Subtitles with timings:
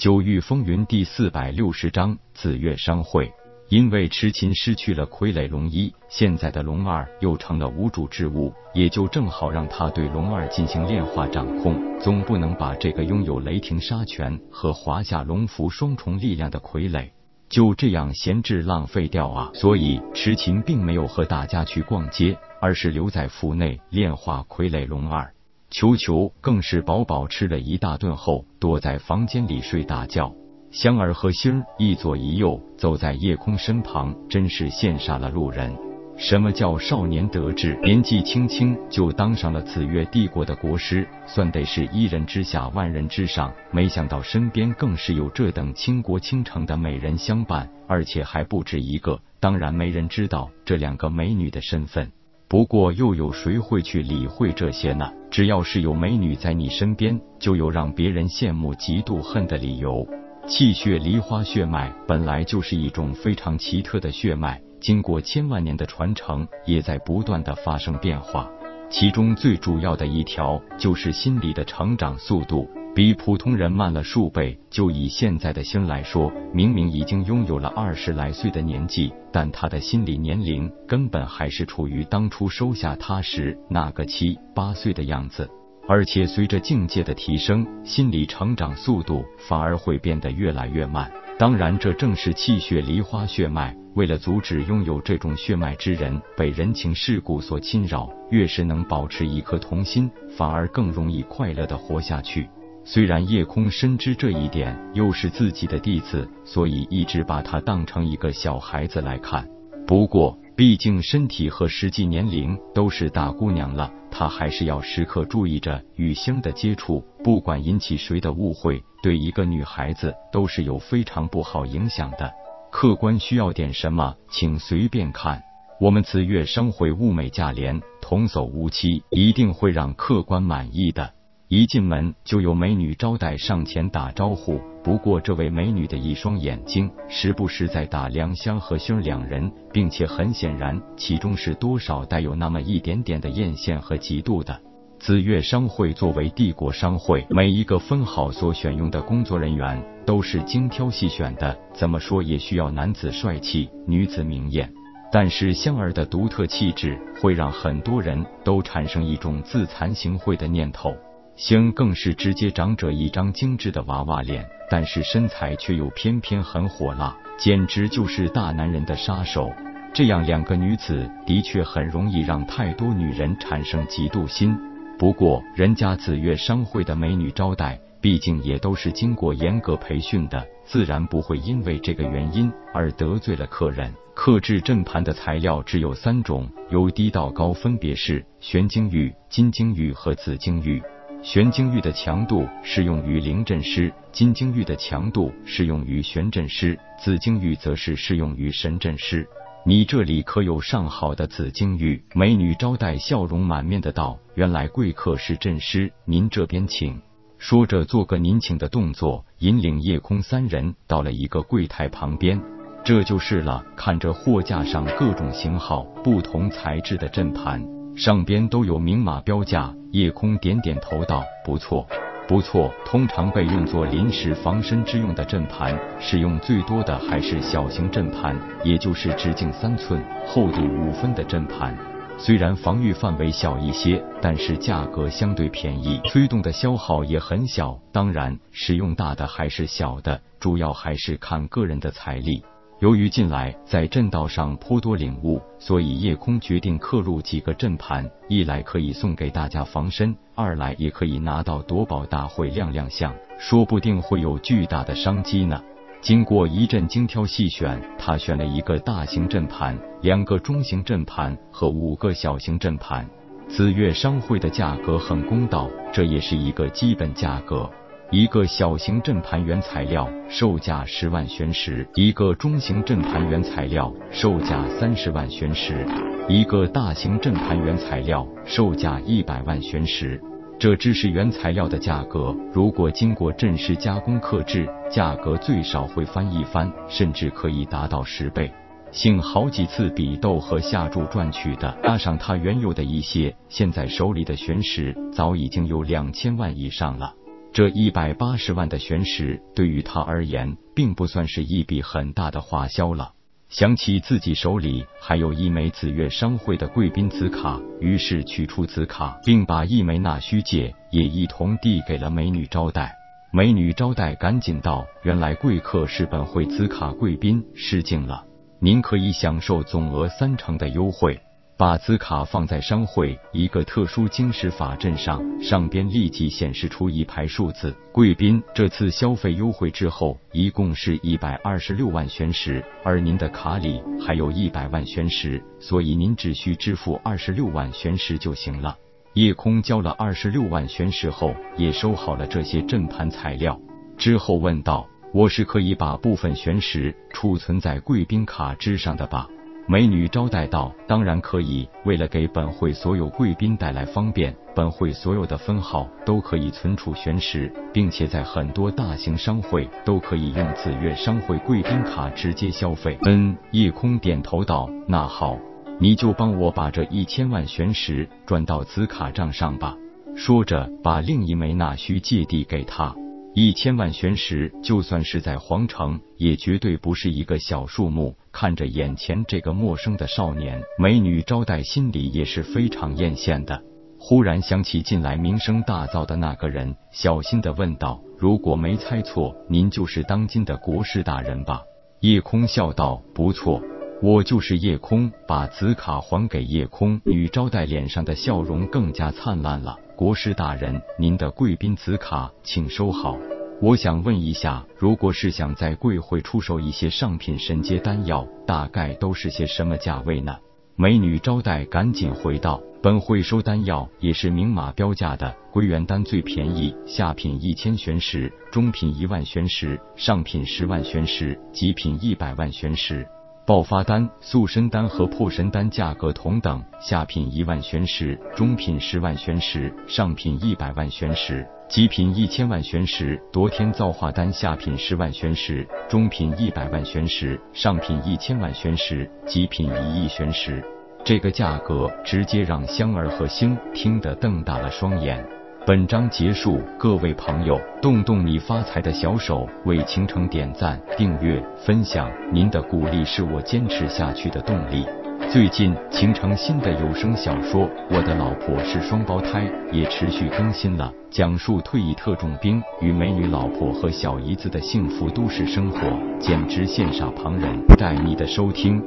[0.00, 3.30] 九域风云第四百六十章紫月商会。
[3.68, 11.78] 因为痴琴失去了傀儡龙一，现在的龙二又成了无主之物，也就正好让他对龙二进行炼化掌控。
[12.00, 17.10] 总不能把这个拥有雷霆杀拳和华夏龙符双重力量的傀儡
[17.50, 19.50] 就这样闲置浪费掉啊！
[19.52, 25.30] 所以痴琴并没有和大家去逛街，而是留在府内炼化傀儡龙二。
[25.70, 30.34] 球球更是饱饱吃了一大顿后，躲在房间里睡大觉。
[30.72, 35.72] 香儿和星儿一左一右走在夜空身旁，真是羡煞了路人。
[36.16, 37.78] 什么叫少年得志？
[37.82, 43.52] 年纪轻轻就当上了紫月帝国的国师，算得是一人之下万人之上。
[43.70, 49.20] 没想到身边更是有这等倾国倾城的美人相伴，而且还不止一个。
[49.38, 52.10] 当然，没人知道这两个美女的身份。
[52.50, 55.08] 不过，又有谁会去理会这些呢？
[55.30, 60.04] 只要是有美女在你身边，就有让别人羡慕、嫉妒、恨的理由。
[60.48, 68.50] 气血梨花血脉本来就是一种非常奇特的血脉，经过千万年的传承，也在不断的发生变化。
[68.90, 74.58] 其中最主要的一条就是心理的成长速度比普通人慢了数倍。
[74.68, 85.48] 就以现在的心来说，明明已经拥有了二十来岁的年纪，但他的心理年龄根本还是处于当初收下他时那个七八岁的样子。
[85.88, 91.10] 而且随着境界的提升，心理成长速度反而会变得越来越慢。
[91.36, 93.76] 当然，这正是气血梨花血脉。
[93.94, 102.48] 为了阻止拥有这种血脉之人被人情世故所侵扰，越是能保持一颗童心，反而更容易快乐的活下去。
[102.84, 109.48] 虽然叶空深知这一点，又是自己的弟子，所以一直把他当成一个小孩子来看。
[109.86, 113.92] 不过，毕竟身体和实际年龄都是大姑娘了。
[114.10, 122.30] 他还是要时刻注意着与星的接触，不管引起谁的误会，对一个女孩子都是有非常不好影响的。
[122.70, 125.40] 客官需要点什么，请随便看。
[125.80, 131.12] 我们紫月商会物美价廉，童叟无欺，一定会让客官满意的。
[131.52, 144.60] 一进门就有美女招待上前打招呼，不过这位美女的一双眼睛时不时在打量香和星两人，并且很显然其中是多少带有那么一点点的艳羡和嫉妒的。
[145.00, 154.72] 紫月商会作为帝国商会，每一个分号所选用的工作人员都是精挑细选的，怎么说也需要男子帅气，女子明艳。
[155.10, 160.94] 但是香儿的独特气质会让很多人都产生一种自惭形秽的念头。
[161.36, 169.50] 星更是直接长着一张精致的娃娃脸，但是身材却又偏偏很火辣，简直就是大男人的杀手。
[169.92, 174.56] 这样两个女子的确很容易让太多女人产生嫉妒心。
[174.98, 183.92] 不过人家紫月商会的美女招待，毕竟也都是经过严格培训的，自然不会因为这个原因而得罪了客人。
[184.14, 190.82] 克制阵盘的材料只有三种，由低到高分别是玄晶玉、金晶玉和紫晶玉。
[191.22, 199.28] 玄晶玉的强度适用于灵阵师，金晶玉的强度适用于玄阵师，紫晶玉则是适用于神阵师。
[199.66, 202.02] 你这里可有上好的紫晶玉？
[202.14, 206.98] 美女招待笑容满面的道：“原来贵客是阵师，您这边请。”
[207.36, 212.40] 说着做个您请的动作，引领夜空三人到了一个柜台旁边。
[212.82, 217.79] 这就是了，看着货架上各种型号、不同材质的阵盘。
[218.00, 221.86] 上边都有明码标价，夜空点点头道：“不错，
[222.26, 222.72] 不错。
[222.82, 228.34] 通常被用作临时防身之用的阵盘，使用最多的还是小型阵盘，
[228.64, 231.76] 也就是直径三寸、厚度五分的阵盘。
[232.16, 237.78] 虽然防御范围小一些，但是价格相对便宜，催动的消耗也很小。
[237.92, 242.42] 当然，使用大的还是小的，主要还是看个人的财力。”
[242.80, 255.62] 由于近来在阵道上颇多领悟，所以夜空决定刻入几个阵盘，一来可以送给大家防身，二来也可以拿到夺宝大会亮亮相，说不定会有巨大的商机呢。
[256.00, 263.06] 经过一阵精挑细选，他选了一个大型阵盘、两个中型阵盘和五个小型阵盘。
[263.46, 267.68] 紫月商会的价格很公道，这也是一个基本价格。
[268.12, 275.86] 一个小型震盘原材料售价十万玄石，一个中型震盘原材料售价三十万玄石，
[276.28, 280.20] 一个大型震盘原材料售价一百万玄石。
[280.58, 288.50] 这只是原材料的价格，如果经过阵师加工刻制，价格最少会翻一番，甚至可以达到十倍。
[288.90, 297.14] 幸好几次比斗和下注赚取的，加上他原有的一些，现在手里的玄石早已经有两千万以上了。
[297.52, 303.12] 这一百八十万的玄石对于他而言，并不算是一笔很大的花销了。
[303.48, 312.94] 想起自己手里还有一枚紫月商会的贵宾紫卡，于是取出紫卡，并把一枚纳须戒也一同递给了美女招待。
[313.32, 318.24] 美女招待赶紧道：“原来贵客是本会紫卡贵宾，失敬了。
[318.60, 321.20] 您可以享受总额三成的优惠。”
[321.60, 327.76] 把紫卡放在商会一个特殊晶石法阵上，上边立即显示出一排数字。
[327.92, 338.74] 贵宾这次消费优惠之后，一共是一百二十六万玄石，而您的卡里还有一百万玄石，所以您只需支付二十六万玄石就行了。
[339.12, 343.60] 夜空交了二十六万玄石后，也收好了这些阵盘材料，
[343.98, 349.28] 之后问道：“我是可以把部分玄石储存在贵宾卡之上的吧？”
[349.70, 351.68] 美女招待道：“当然可以。
[351.84, 365.38] 为了给本会所有贵宾带来方便，本会所有的分号都可以存储玄石，并且在很多大型商会都可以用紫月商会贵宾卡直接消费。”嗯，夜空点头道：“那好，
[365.78, 369.76] 你就帮我把这一千万玄石转到紫卡账上吧。”
[370.16, 372.92] 说着，把另一枚纳须借递给他。
[373.32, 378.16] 一千万玄石，就算是在皇城，也绝对不是一个小数目。
[378.32, 383.62] 看着眼前这个陌生的少年，美女招待心里也是非常艳羡的。
[384.00, 391.62] 忽然想起近来名声大噪的那个人，小心的问道：“如果没猜错，您就是当今的国师大人吧？”
[392.00, 393.62] 叶空笑道：“不错，
[394.02, 399.76] 我就是夜空。”把紫卡还给夜空，女招待脸上的笑容更加灿烂了。
[399.96, 403.16] 国师大人，您的贵宾紫卡，请收好。
[403.62, 410.38] 我想问一下，如果是想在贵会出售一些上品神阶丹药，大概都是些什么价位呢？
[410.76, 423.06] 美女招待赶紧回道：本会收丹药也是明码标价的，归元丹最便宜，下品一千玄石，中品一万玄石，上品十万玄石，极品一百万玄石。
[423.50, 433.20] 爆发丹、塑身丹和破神丹价格同等，下品一万玄石，中品十万玄石，上品一百万玄石，极品一千万玄石。
[433.32, 440.64] 夺天造化丹下品十万玄石，中品一百万玄石，上品一千万玄石，极品一亿玄石。
[441.02, 445.26] 这个价格直接让香儿和星听得瞪大了双眼。
[445.66, 454.86] 本章结束，各位朋友，动动你发财的小手，为倾城点赞、订阅、分享，您的鼓励是我坚持下去的动力。
[455.30, 465.78] 最近，倾城新的有声小说《我的老婆是双胞胎》也持续更新了，讲述退役特种兵与美女老婆和小姨子的幸福都市生活，
[466.18, 467.62] 简直羡煞旁人。
[467.76, 468.82] 待你的收听。